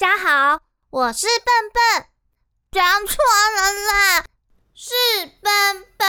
[0.00, 1.82] 大家好，我是笨笨，
[2.70, 3.16] 讲错
[3.56, 4.24] 了啦，
[4.72, 4.94] 是
[5.42, 5.50] 笨
[5.96, 6.06] 笨。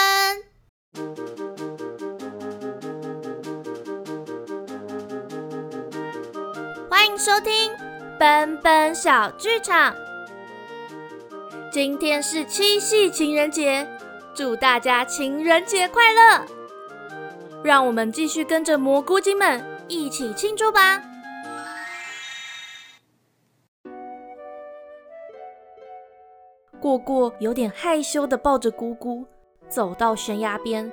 [6.87, 7.75] 欢迎收听
[8.19, 9.95] 笨笨小剧场。
[11.71, 13.89] 今天是七夕情人节，
[14.35, 16.45] 祝大家情人节快乐！
[17.63, 21.01] 让我们继续跟着蘑菇精们一起庆祝吧。
[26.79, 29.25] 果果有点害羞的抱着姑姑，
[29.67, 30.91] 走到悬崖边。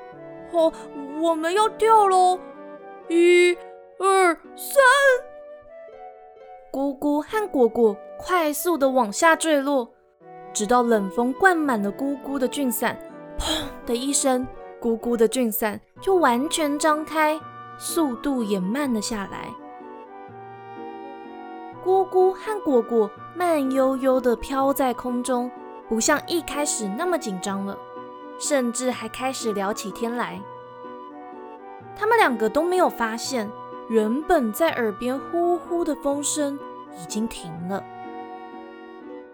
[0.53, 0.73] 哦，
[1.21, 2.39] 我们要跳喽！
[3.09, 3.57] 一、
[3.99, 4.83] 二、三。
[6.73, 9.89] 姑姑和果果快速的往下坠落，
[10.53, 12.99] 直到冷风灌满了姑姑的菌伞，
[13.39, 14.47] 砰的一声，
[14.81, 17.41] 姑姑的菌伞就完全张开，
[17.79, 19.49] 速度也慢了下来。
[21.85, 25.49] 姑姑和果果慢悠悠的飘在空中。
[25.89, 27.77] 不像一开始那么紧张了，
[28.39, 30.41] 甚至还开始聊起天来。
[31.95, 33.51] 他们两个都没有发现，
[33.89, 36.59] 原本在耳边呼呼的风声
[37.01, 37.83] 已经停了。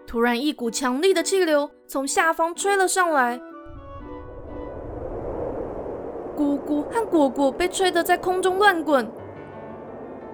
[0.05, 3.41] 突然，一股强力的气流从下方吹了上来，
[6.37, 9.11] 姑姑和果果被吹得在空中乱滚。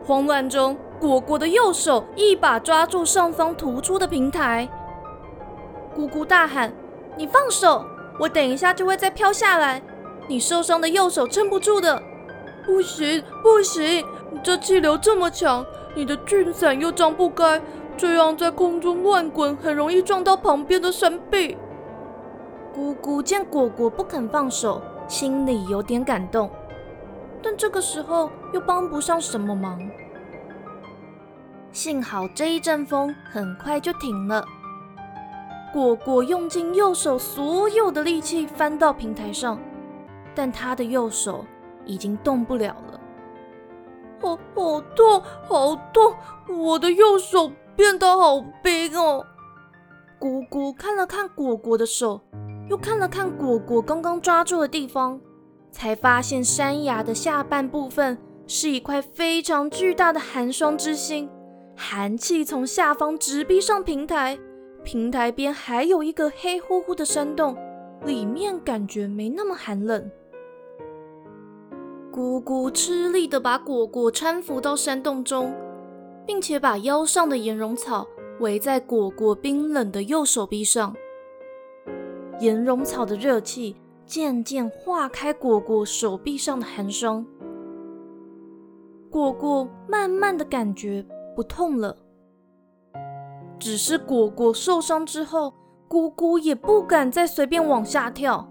[0.04, 4.68] 慌乱中，果果的右手一把抓住上方突出的平台。
[6.00, 6.72] 姑姑大喊
[7.18, 7.86] ：“你放手！
[8.18, 9.82] 我等一下就会再飘下来。
[10.30, 12.02] 你受伤的右手撑不住的。
[12.66, 14.06] ”“不行，不行！
[14.42, 17.62] 这气流这么强，你的菌伞又张不开，
[17.98, 21.58] 这样在空中乱滚，很容易撞到旁边的山壁。”
[22.74, 26.50] 姑姑见果果不肯放手，心里有点感动，
[27.44, 29.78] 但这个时候又帮不上什么忙。
[31.74, 34.46] 幸好这一阵风很快就停了。
[35.72, 39.60] 果果用尽右手所有的力气翻到平台上，
[40.34, 41.46] 但他的右手
[41.86, 43.00] 已经动不了了。
[44.20, 46.14] 好，好痛，好痛！
[46.48, 49.26] 我的右手变得好冰哦。
[50.18, 52.20] 姑姑看了看果果的手，
[52.70, 55.22] 又看了看果果刚刚抓住的地方，
[55.72, 58.18] 才发现山崖的下半部分
[58.48, 61.30] 是一块非常巨大的寒霜之心，
[61.78, 64.38] 寒气从下方直逼上平台。
[64.92, 67.56] 平台边还有一个黑乎乎的山洞，
[68.08, 70.10] 里面感觉没那么寒冷。
[72.12, 75.54] 姑姑吃力的把果果搀扶到山洞中，
[76.26, 78.08] 并且把腰上的岩绒草
[78.40, 80.96] 围在果果冰冷的右手臂上。
[82.40, 83.76] 岩绒草的热气
[84.08, 87.24] 渐渐化开果果手臂上的寒霜，
[89.12, 91.06] 果果慢慢的感觉
[91.36, 91.96] 不痛了。
[93.60, 95.54] 只是果果受伤之后，
[95.88, 98.48] 姑姑也不敢再随便往下跳。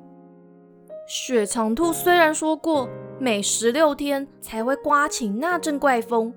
[1.08, 2.86] 雪长兔虽然说过
[3.18, 6.34] 每十六天才会刮起那阵怪风，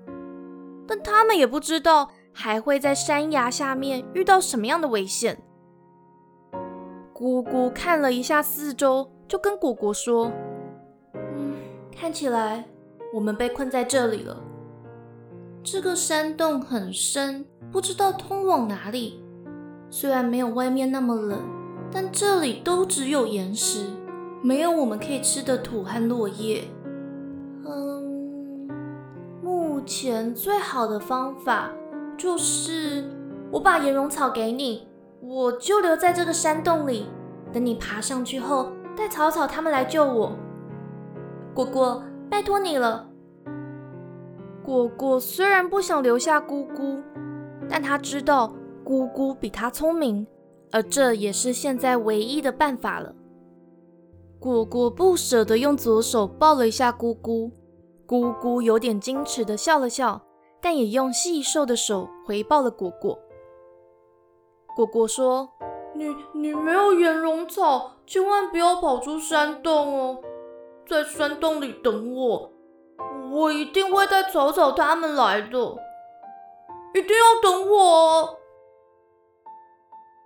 [0.86, 5.38] 但他们也不知道还会在山崖下面遇到什么样的危险。
[7.12, 10.32] 姑姑看了一下四周，就跟果果说
[11.14, 11.54] ：“嗯，
[11.94, 12.64] 看起来
[13.12, 14.42] 我们被困在这里了。
[15.62, 19.24] 这个山洞很深。”不知道通往哪里。
[19.88, 21.38] 虽然没有外面那么冷，
[21.90, 23.86] 但这里都只有岩石，
[24.42, 26.64] 没有我们可以吃的土和落叶。
[27.64, 28.68] 嗯，
[29.42, 31.70] 目前最好的方法
[32.18, 33.04] 就是
[33.50, 34.86] 我把岩溶草给你，
[35.22, 37.06] 我就留在这个山洞里，
[37.54, 40.32] 等你爬上去后，带草草他们来救我。
[41.54, 43.08] 果果，拜托你了。
[44.64, 47.00] 果果虽然不想留下姑姑。
[47.68, 48.52] 但他知道
[48.84, 50.26] 姑姑比他聪明，
[50.72, 53.14] 而这也是现在唯一的办法了。
[54.38, 57.50] 果果不舍得用左手抱了一下姑姑，
[58.04, 60.20] 姑姑有点矜持的笑了笑，
[60.60, 63.18] 但也用细瘦的手回报了果果。
[64.76, 65.48] 果果说
[65.96, 70.18] ：“你你没有岩绒草，千万不要跑出山洞哦，
[70.86, 72.51] 在山洞里等我，
[73.32, 75.58] 我一定会带草草他们来的。”
[76.94, 78.38] 一定要等我。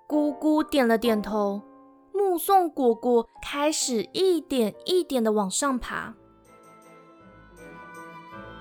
[0.08, 1.62] 姑姑点了点头，
[2.12, 6.14] 目送果果开始一点一点的往上爬。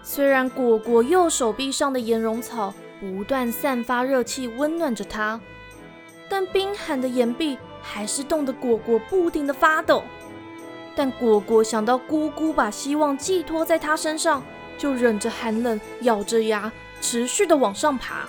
[0.03, 5.41] 虽然果果右手臂上的岩绒草不断散发热气，温暖着它，
[6.29, 10.03] 但冰寒的岩壁还是冻得果果不停的发抖。
[10.95, 14.43] 但果果想到姑姑把希望寄托在他身上，
[14.77, 16.71] 就忍着寒冷，咬着牙。
[17.01, 18.27] 持续的往上爬，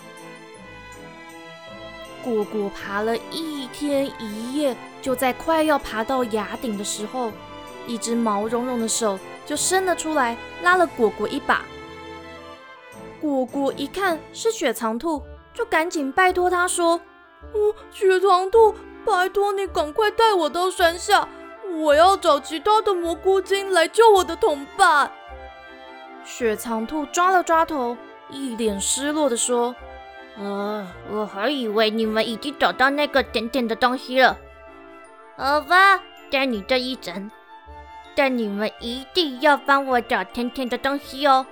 [2.22, 7.32] 果果爬了一天一夜，就在快要爬到崖顶的时候，
[7.86, 11.64] 一只毛茸茸的手就伸了出来，拉了果果一把。
[13.18, 15.22] 果果一看是雪藏兔，
[15.54, 17.00] 就赶紧拜托他说
[17.54, 18.74] ：“嗯，雪藏兔，
[19.06, 21.26] 拜托你赶快带我到山下，
[21.82, 25.10] 我要找其他的蘑菇精来救我的同伴。”
[26.24, 27.96] 雪藏兔抓了抓头，
[28.30, 29.74] 一脸失落的说。
[30.38, 34.36] 呃，我还以为你们已经找到那个点点的东西了。
[35.36, 37.30] 好吧，带你这一整，
[38.14, 41.46] 但你们一定要帮我找甜甜的东西哦。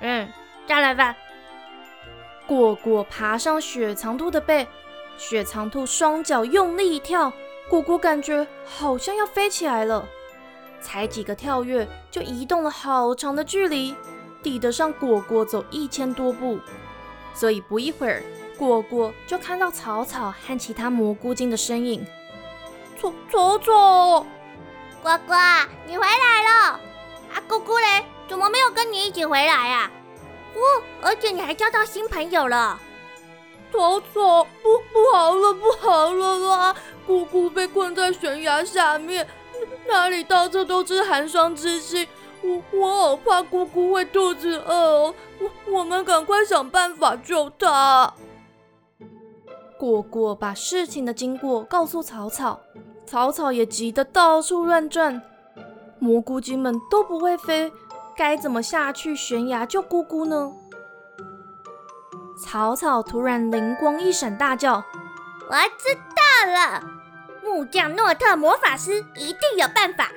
[0.00, 0.28] 嗯，
[0.68, 1.16] 下来吧。
[2.46, 4.66] 果果爬上雪藏兔的背，
[5.16, 7.32] 雪藏兔双脚用力一跳，
[7.68, 10.08] 果果感觉好像要飞起来了，
[10.80, 13.94] 才几个跳跃就移动了好长的距离，
[14.42, 16.58] 抵得上果果走一千多步。
[17.34, 18.22] 所以不一会儿，
[18.56, 22.06] 果果就看到草草和其他蘑菇精的身影。
[22.98, 24.26] 草草草，
[25.02, 25.36] 果果，
[25.86, 26.80] 你回来了！
[27.32, 29.90] 啊，姑姑嘞，怎么没有跟你一起回来呀？
[30.54, 32.80] 哦，而且你还交到新朋友了。
[33.72, 36.74] 草草，不不好了，不好了啦！
[37.06, 39.26] 姑姑被困在悬崖下面，
[39.88, 42.08] 哪里到处都是寒霜之气。
[42.42, 48.12] 我我好怕姑姑会肚子饿哦，我我们赶快想办法救她。
[49.78, 52.60] 果果把事情的经过告诉草草，
[53.06, 55.22] 草草也急得到处乱转。
[55.98, 57.72] 蘑菇精们都不会飞，
[58.16, 60.52] 该怎么下去悬崖救姑姑呢？
[62.38, 64.76] 草草突然灵光一闪，大叫
[65.50, 66.82] ：“我知道了，
[67.42, 70.08] 木匠诺特魔法师一定有办法。”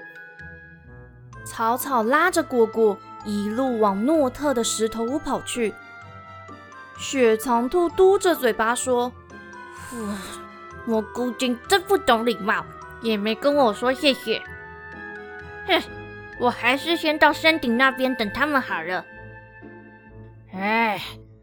[1.44, 5.74] 草草拉着果果一路往诺特的石头屋跑去。
[7.00, 9.12] 雪藏兔嘟着嘴巴说
[10.86, 12.64] ：“蘑菇精真不懂礼貌，
[13.02, 14.40] 也没跟我说谢谢。
[15.66, 15.82] 哼，
[16.40, 19.04] 我还是先到山顶那边等他们好了。
[20.54, 21.02] 哎，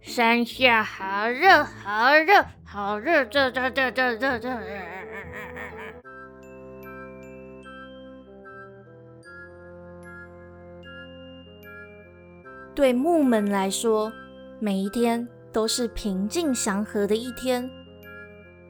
[0.08, 4.48] 山下好热，好热，好热，这这这这这这。”
[12.74, 14.10] 对木门来说，
[14.58, 17.70] 每一天都是平静祥和的一天。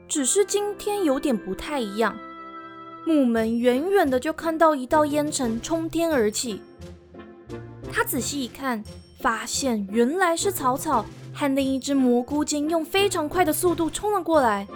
[0.09, 2.17] 只是今天有点不太一样。
[3.05, 6.61] 木门远远的就看到一道烟尘冲天而起，
[7.91, 8.83] 他仔细一看，
[9.21, 11.05] 发现原来是草草
[11.39, 14.67] 和另一只蘑菇精用非常快的速度冲了过来。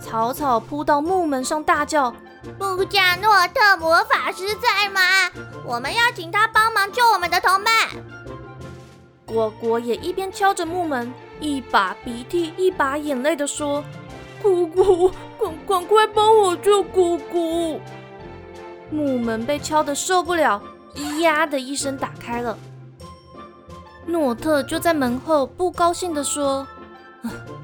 [0.00, 2.10] 草草扑到木门上，大叫
[2.58, 5.00] ：“布加诺特魔法师在吗？
[5.66, 7.72] 我们要请他帮忙救我们的同伴。”
[9.26, 13.84] 果果也一边敲着木门，一把鼻涕一把眼泪的说
[14.42, 17.78] ：“姑姑，赶赶快帮我救姑姑！”
[18.90, 20.62] 木门被敲得受不了，
[20.94, 22.56] 咿呀的一声打开了。
[24.06, 26.66] 诺特就在门后不高兴的说：“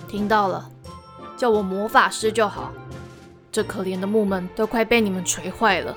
[0.09, 0.69] 听到了。”
[1.37, 2.73] 叫我魔法师就好，
[3.51, 5.97] 这可怜的木门都快被你们锤坏了。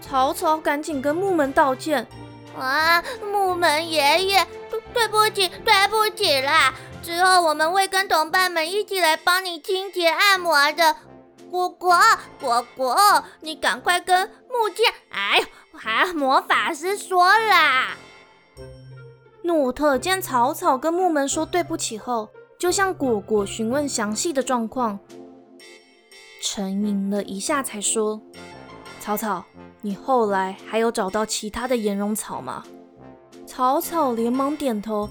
[0.00, 2.06] 草草赶紧跟木门道歉。
[2.56, 4.46] 啊，木门爷爷，
[4.94, 6.72] 对不起，对不起啦！
[7.02, 10.96] 之后我们会跟同伴们一起来帮你清洁按摩的。
[11.50, 11.98] 果果，
[12.40, 12.96] 果果，
[13.40, 15.46] 你赶快跟木匠，哎呦，
[15.78, 17.96] 还魔法师说啦。
[19.46, 22.28] 诺特见草草跟木门说对不起后。
[22.58, 24.98] 就向果果询问详细的状况，
[26.42, 28.18] 沉吟了一下，才说
[28.98, 29.44] ：“草草，
[29.82, 32.64] 你后来还有找到其他的岩绒草吗？”
[33.46, 35.06] 草草连忙点头：“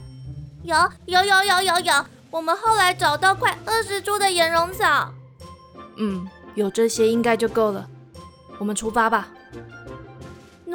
[0.65, 0.75] 有，
[1.05, 1.93] 有，有，有，有，有。
[2.31, 5.13] 我们后来找到快二十株的岩绒草。
[5.97, 7.87] ”“嗯，有这些应该就够了。
[8.57, 9.27] 我们出发吧。”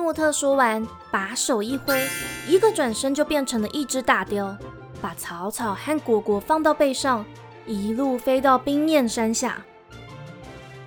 [0.01, 2.09] 诺特说完，把手一挥，
[2.49, 4.57] 一个转身就变成了一只大雕。
[4.99, 7.23] 把草草和果果放到背上，
[7.67, 9.63] 一路飞到冰面山下。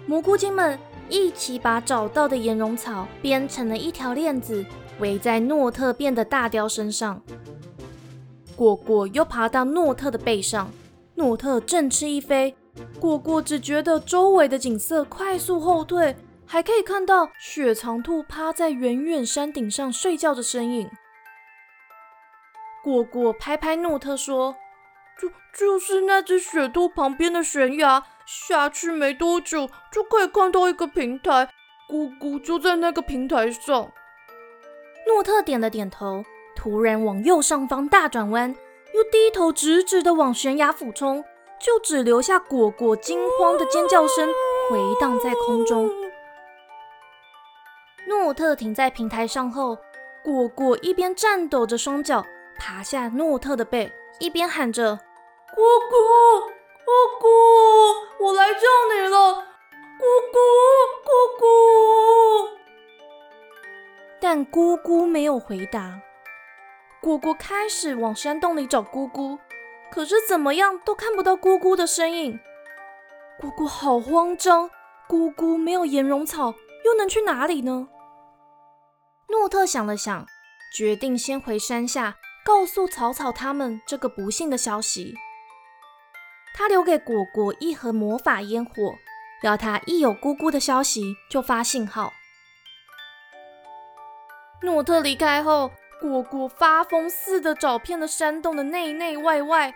[0.07, 0.79] 蘑菇精们
[1.09, 4.65] 一起把找到的岩绒草编成了一条链子，
[4.97, 7.21] 围在诺特变的大雕身上。
[8.55, 10.71] 果果又爬到诺特的背上，
[11.13, 12.55] 诺特振翅一飞，
[12.99, 20.89] 果果只觉得周围的景色快速后退，还可以看到雪藏兔趴在远远山顶上睡觉的身影。
[22.83, 24.55] 果果拍拍诺特说
[25.19, 31.49] ：“就就是那只雪兔旁边的悬崖，下去没多久就可以看到一个平台，
[31.87, 33.91] 姑姑就在那个平台上。”
[35.07, 36.23] 诺特点了点头，
[36.55, 38.53] 突然往右上方大转弯，
[38.93, 41.23] 又低头直直的往悬崖俯冲，
[41.59, 44.27] 就只留下果果惊慌的尖叫声
[44.69, 45.89] 回荡在空中。
[48.07, 49.77] 诺特停在平台上后，
[50.23, 52.25] 果果一边颤抖着双脚
[52.57, 54.99] 爬下诺特的背，一边喊着
[55.55, 55.99] ：“果果，
[56.85, 57.29] 果果，
[58.27, 58.59] 我来救
[58.93, 59.43] 你了，果
[60.31, 60.41] 果，
[61.03, 61.47] 果果。”
[64.19, 65.99] 但姑姑没有回答。
[67.01, 69.37] 果果开始往山洞里找姑姑，
[69.91, 72.39] 可是怎么样都看不到姑姑的身影。
[73.39, 74.69] 姑姑好慌张，
[75.07, 77.87] 姑姑没有岩溶草，又能去哪里呢？
[79.29, 80.25] 诺特想了想，
[80.75, 85.15] 决定先回山下告诉草草他们这个不幸的消息。
[86.55, 88.95] 他留给果果一盒魔法烟火，
[89.41, 92.13] 要他一有姑姑的消息就发信号。
[94.61, 95.71] 诺特离开后。
[96.01, 99.73] 果果发疯似的找遍了山洞的内内外外，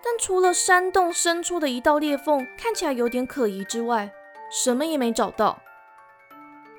[0.00, 4.12] 但除了山洞深处的一道裂缝看起来有点可疑之外，
[4.48, 5.60] 什么也没找到。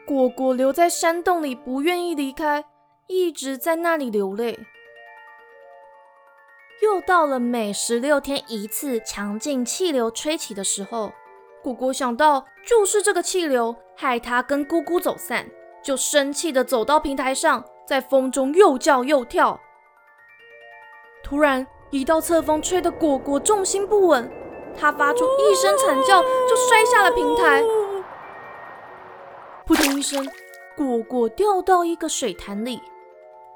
[0.07, 2.63] 果果留在山洞里，不愿意离开，
[3.07, 4.57] 一直在那里流泪。
[6.81, 11.11] 又到了每十六天一次强劲气流吹起的时候，
[11.61, 15.45] 果果想到就是这个气流害他跟姑姑走散，
[15.83, 17.65] 就生气的走到平台上。
[17.85, 19.59] 在风中又叫又跳，
[21.23, 24.29] 突然一道侧风吹得果果重心不稳，
[24.77, 27.63] 他发出一声惨叫，就摔下了平台。
[29.67, 30.25] 扑通一声，
[30.77, 32.81] 果果掉到一个水潭里，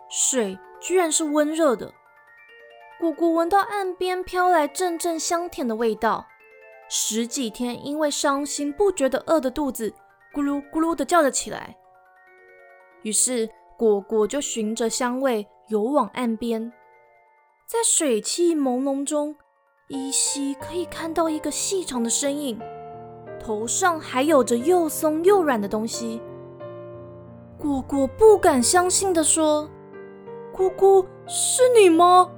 [0.09, 1.93] 水居然是温热的。
[2.99, 6.27] 果果闻到岸边飘来阵阵香甜的味道，
[6.89, 9.93] 十几天因为伤心不觉得饿的肚子
[10.33, 11.77] 咕噜咕噜的叫了起来，
[13.03, 13.49] 于是。
[13.77, 16.71] 果果就循着香味游往岸边，
[17.65, 19.35] 在水汽朦胧中，
[19.87, 22.61] 依稀可以看到一个细长的身影，
[23.41, 26.21] 头上还有着又松又软的东西。
[27.57, 29.69] 果果不敢相信的说
[30.53, 32.29] ：“姑姑，是你吗？”“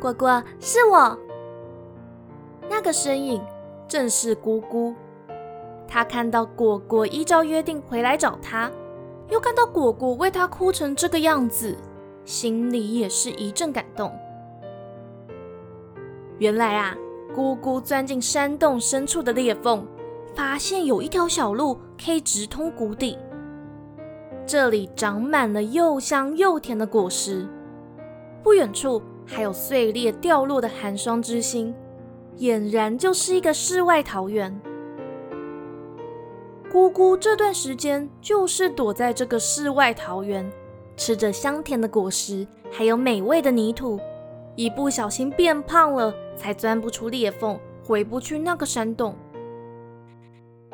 [0.00, 1.18] 果果，是我。”
[2.68, 3.40] 那个身影
[3.88, 4.94] 正是姑姑。
[5.88, 8.70] 她看到果果依照约定回来找她。
[9.28, 11.76] 又看到果果为他哭成这个样子，
[12.24, 14.12] 心里也是一阵感动。
[16.38, 16.96] 原来啊，
[17.32, 19.86] 姑姑钻进山洞深处的裂缝，
[20.34, 23.18] 发现有一条小路可以直通谷底。
[24.46, 27.46] 这里长满了又香又甜的果实，
[28.42, 31.74] 不远处还有碎裂掉落的寒霜之心，
[32.38, 34.60] 俨然就是一个世外桃源。
[36.70, 40.50] 姑姑这段时间就是躲在这个世外桃源，
[40.96, 43.98] 吃着香甜的果实，还有美味的泥土，
[44.56, 49.16] 一不小心变胖了，才钻不出裂缝，回不去那个山洞。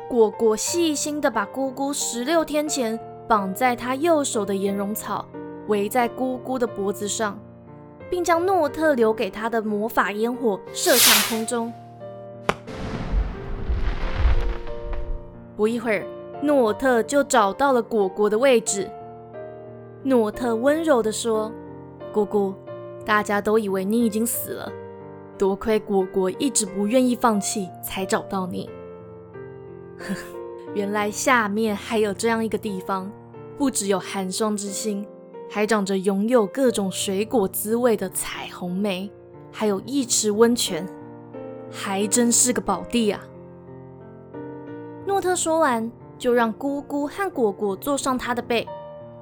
[0.09, 2.97] 果果细心的把姑姑十六天前
[3.27, 5.25] 绑在她右手的岩绒草
[5.67, 7.37] 围在姑姑的脖子上，
[8.09, 11.73] 并将诺特留给她的魔法烟火射向空中。
[15.57, 16.07] 不一会儿，
[16.41, 18.89] 诺特就找到了果果的位置。
[20.03, 21.51] 诺特温柔地说
[22.13, 22.53] ：“姑姑，
[23.05, 24.71] 大家都以为你已经死了，
[25.37, 28.69] 多亏果果一直不愿意放弃，才找到你。
[30.75, 33.11] 原来下面还有这样一个地方，
[33.57, 35.07] 不只有寒霜之心，
[35.49, 39.11] 还长着拥有各种水果滋味的彩虹梅，
[39.51, 40.87] 还有一池温泉，
[41.71, 43.23] 还真是个宝地啊！”
[45.07, 48.67] 诺特说完，就让姑姑和果果坐上他的背，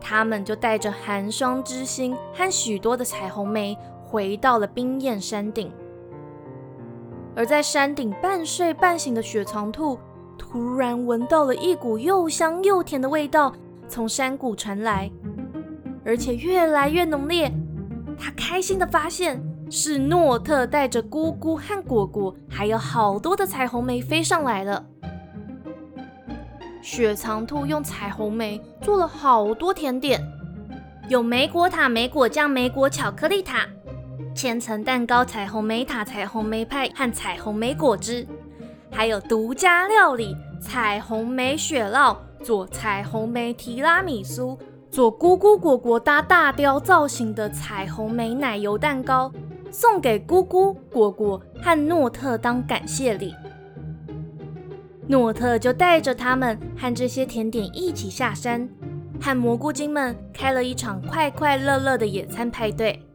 [0.02, 5.72] 他们就带着寒霜之心和许多的彩虹梅，回到了冰焰山顶。
[7.36, 10.00] 而在山顶半睡半醒的雪藏兔，
[10.38, 13.54] 突然闻到了一股又香又甜的味道
[13.88, 15.12] 从山谷传来，
[16.04, 17.52] 而且越来越浓烈。
[18.18, 24.86] 他开心的发现，是诺特带着姑姑和果果，还有好多的彩虹梅飞上来了。
[26.82, 30.22] 雪藏兔用彩虹莓做了好多甜点，
[31.10, 33.68] 有莓果塔、莓果酱、莓果巧克力塔、
[34.36, 38.26] 千层蛋糕、彩虹莓塔、彩虹莓派和彩虹莓果汁，
[38.96, 44.58] 还有独家料理彩虹莓雪酪，做彩虹莓提拉米苏，
[44.90, 49.30] 做姑姑果果搭大雕造型的彩虹莓奶油蛋糕，
[49.70, 53.36] 送给姑姑果果和诺特当感谢礼。
[55.08, 58.68] 诺特就带着他们和这些甜点一起下山，
[59.20, 63.06] 和蘑菇精们开了一场快快乐乐的野餐派对。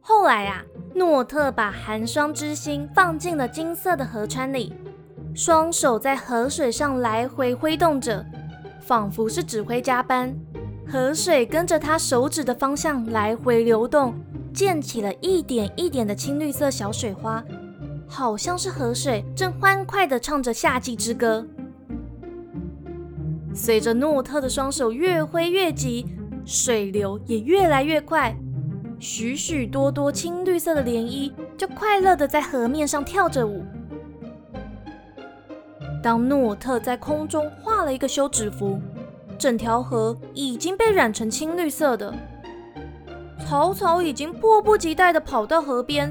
[0.00, 4.72] 后来啊，诺特把寒霜之心放进了金色的河川里，
[5.34, 8.24] 双手在河水上来回挥动着，
[8.80, 10.32] 仿佛是指挥家般。
[10.86, 14.14] 河水跟着他手指的方向来回流动，
[14.52, 17.42] 溅起了一点一点的青绿色小水花，
[18.06, 21.44] 好像是河水正欢快地唱着夏季之歌。
[23.52, 26.06] 随着诺特的双手越挥越急，
[26.44, 28.36] 水流也越来越快。
[29.04, 33.62] 许许多多青绿色的涟漪就快乐的在河面上跳着舞。
[36.02, 38.80] 当诺特在空中画了一个休止符，
[39.38, 42.14] 整条河已经被染成青绿色的。
[43.46, 46.10] 草草已经迫不及待的跑到河边，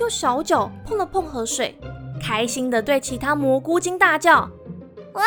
[0.00, 1.78] 用小脚碰了碰河水，
[2.20, 4.50] 开心的对其他蘑菇精大叫
[5.14, 5.22] ：“哇，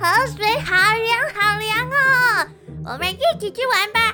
[0.00, 2.48] 河水好凉好凉哦！
[2.86, 4.11] 我们一起去玩吧！”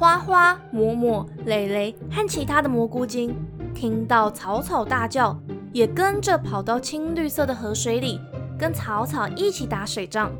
[0.00, 3.36] 花花、嬷嬷、蕾蕾和其他的蘑菇精
[3.74, 5.38] 听到草草大叫，
[5.74, 8.18] 也跟着跑到青绿色的河水里，
[8.58, 10.32] 跟草草一起打水仗。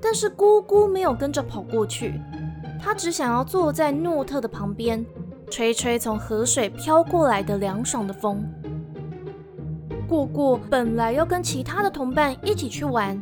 [0.00, 2.18] 但是姑姑没有跟着跑过去，
[2.80, 5.04] 她只想要坐在诺特的旁边，
[5.50, 8.42] 吹吹从河水飘过来的凉爽的风。
[10.08, 13.20] 过过本来要跟其他的同伴一起去玩，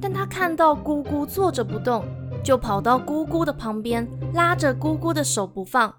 [0.00, 2.04] 但他看到姑姑坐着不动。
[2.46, 5.92] 就跑到姑姑的旁边，拉着姑姑的手不放。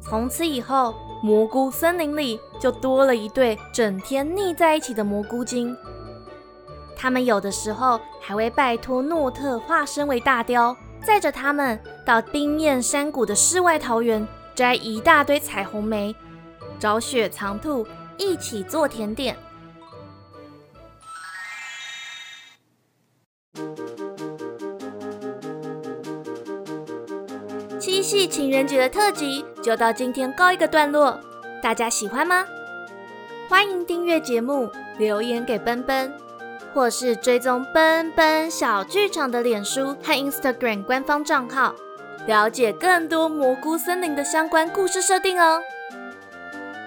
[0.00, 5.76] 从此以后，蘑菇森林里就多了一对整天腻在一起的蘑菇精。
[6.96, 10.74] 他们有的时候还会拜托诺特化身为大雕，
[11.04, 16.16] 载着他们到冰焰山谷的世外桃源，摘一大堆彩虹莓，
[16.78, 17.86] 找雪藏兔
[18.16, 19.36] 一起做甜点。
[28.06, 31.18] 系情人节的特辑就到今天告一个段落，
[31.60, 32.46] 大家喜欢吗？
[33.48, 36.14] 欢迎订阅节目，留言给奔奔，
[36.72, 41.74] 或是追踪奔奔小剧场的脸书和 Instagram 官方账号，
[42.28, 45.60] 了解更多蘑菇森林的相关故事设定哦。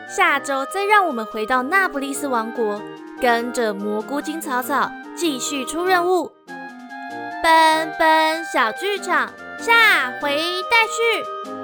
[0.08, 2.82] 下周再让我们回到那不勒斯王国，
[3.20, 6.32] 跟着蘑菇精草草继续出任务。
[7.44, 9.30] 奔奔小剧场。
[9.62, 10.38] 下回
[10.70, 11.59] 待续。